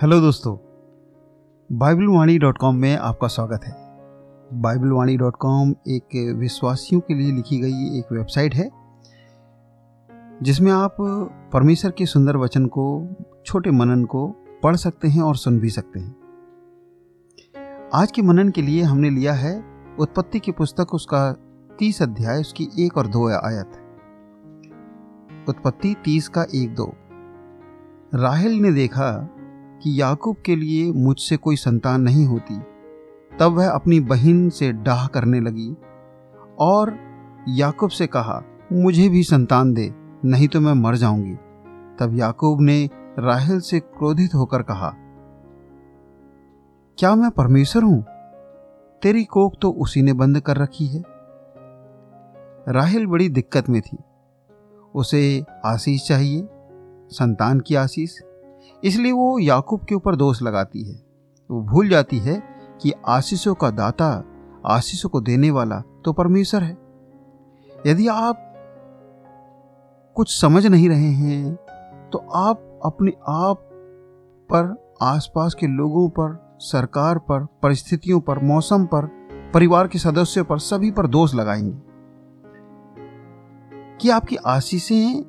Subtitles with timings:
[0.00, 0.56] Hello दोस्तों
[1.78, 3.72] Bible वाणी dot com में आपका स्वागत है।
[4.60, 8.70] बाइबल वाणी डॉट कॉम एक विश्वासियों के लिए लिखी गई एक वेबसाइट है,
[10.42, 10.96] जिसमें आप
[11.52, 13.08] परमेश्वर के सुंदर वचन को,
[13.46, 14.26] छोटे मनन को
[14.62, 16.16] पढ़ सकते हैं और सुन भी सकते हैं।
[17.94, 19.64] आज के मनन के लिए हमने लिया है
[20.00, 21.32] उत्पत्ति की पुस्तक, उसका
[21.78, 23.72] तीस अध्याय, उसकी एक और दो आयत।
[25.48, 26.94] उत्पत्ति तीस का एक दो।
[28.14, 29.36] राहेल ने देखा
[29.82, 32.58] कि याकूब के लिए मुझसे कोई संतान नहीं होती।
[33.38, 35.76] तब वह अपनी बहन से डाह करने लगी
[36.58, 36.96] और
[37.48, 41.34] याकूब से कहा, मुझे भी संतान दे, नहीं तो मैं मर जाऊँगी।
[41.98, 42.88] तब याकूब ने
[43.18, 44.94] राहेल से क्रोधित होकर कहा,
[46.98, 48.04] क्या मैं परमेश्वर हूँ?
[49.02, 51.02] तेरी कोख तो उसी ने बंद कर रखी है।
[52.68, 53.96] राहेल बड़ी दिक्कत में थी।
[54.94, 56.48] उसे आशीष चाहिए,
[57.10, 58.20] संतान की आशीष
[58.84, 61.02] इसलिए वो याकूब के ऊपर दोष लगाती है।
[61.50, 62.42] वो भूल जाती है
[62.82, 64.24] कि आशीषों का दाता,
[64.66, 66.78] आशीषों को देने वाला तो परमेश्वर है।
[67.86, 68.46] यदि आप
[70.14, 71.54] कुछ समझ नहीं रहे हैं
[72.12, 73.66] तो आप अपने आप
[74.52, 79.06] पर, आसपास के लोगों पर, सरकार पर, परिस्थितियों पर, मौसम पर,
[79.54, 81.90] परिवार के सदस्यों पर, सभी पर दोष लगाएँगे।
[84.00, 85.22] कि आपकी आशीषें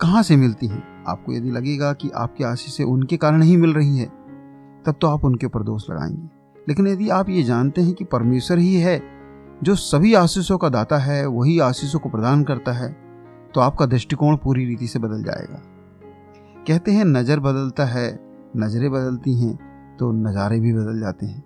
[0.00, 0.95] कहाँ से मिलती हैं?
[1.06, 4.06] आपको यदि लगेगा कि आपकी आशीषें उनके कारण ही मिल रही है,
[4.86, 6.28] तब तो आप उनके ऊपर दोष लगाएँगे।
[6.68, 9.00] लेकिन यदि आप ये जानते हैं कि परमेश्वर ही है,
[9.62, 12.94] जो सभी आशीषों का दाता है, वही आशीषों को प्रदान करता है
[13.54, 15.62] तो आपका दृष्टिकोण पूरी रीति से बदल जाएगा।
[16.66, 18.08] कहते हैं, नज़र बदलता है,
[18.56, 21.44] नज़रें बदलती हैं तो नज़ारे भी बदल जाते हैं।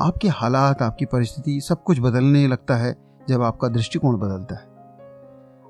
[0.00, 2.94] आपके हालात, आपकी परिस्थिति सब कुछ बदलने लगता है,
[3.28, 4.68] जब आपका दृष्टिकोण बदलता है।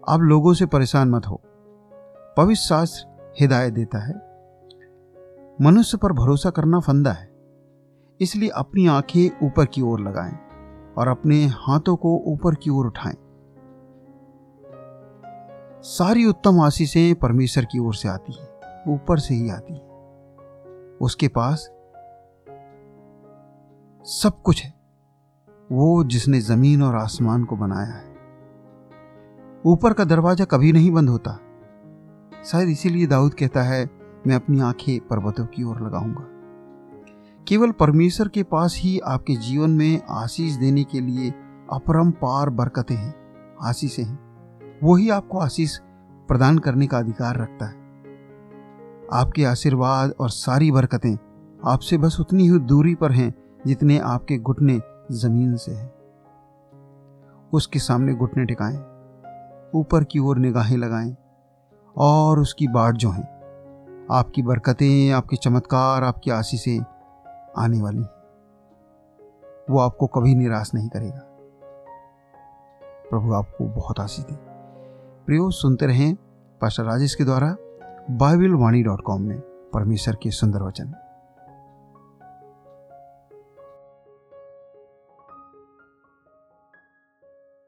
[0.04, 1.40] आप लोगों से परेशान मत हो।
[2.36, 4.14] पवित्र शास्त्र हिदायत देता है।
[5.60, 7.30] मनुष्य पर भरोसा करना फंदा है।
[8.20, 10.32] इसलिए अपनी आँखें ऊपर की ओर लगाएँ
[10.98, 13.16] और अपने हाथों को ऊपर की ओर उठाएँ।
[15.82, 19.88] सारी उत्तम आशीषें परमेश्वर की ओर से आती है, ऊपर से ही आती है।
[21.00, 21.60] उसके पास
[24.02, 24.74] सब कुछ है।
[25.72, 28.10] वो जिसने ज़मीन और आसमान को बनाया है।
[29.66, 31.38] ऊपर का दरवाज़ा कभी नहीं बंद होता।
[32.44, 33.90] शायद इसीलिए दाऊद कहता है,
[34.26, 36.26] मैं अपनी आँखें पर्वतों की ओर लगाऊँगा।
[37.48, 41.30] केवल परमेश्वर के पास ही आपके जीवन में आशीष देने के लिए
[41.72, 43.14] अपरंपार बरकतें हैं,
[43.62, 44.18] आशीषें हैं।
[44.82, 45.78] वही आपको आशीष
[46.28, 47.74] प्रदान करने का अधिकार रखता है।
[49.12, 51.18] आपके आशीर्वाद और सारी बरकतें
[51.66, 53.34] आपसे बस उतनी ही दूरी पर हैं
[53.66, 54.80] जितने आपके घुटने
[55.12, 55.92] ज़मीन से हैं।
[57.52, 58.76] उसके सामने घुटने टिकाएँ,
[59.74, 61.16] ऊपर की ओर निगाहें लगाएँ
[61.96, 63.22] और उसकी बाट जो है,
[64.10, 66.84] आपकी बरकतें, आपके चमत्कार, आपकी आशीषें
[67.58, 68.20] आने वाली हैं।
[69.70, 71.26] वो आपको कभी निराश नहीं करेगा।
[73.10, 74.34] प्रभु आपको बहुत आशीष दे।
[75.26, 76.14] प्रियो, सुनते रहें
[76.60, 77.56] पास्टर राजेश के द्वारा
[78.10, 79.40] बाइबिल वाणी डॉट कॉम में,
[79.72, 80.94] परमेश्वर के सुंदर वचन।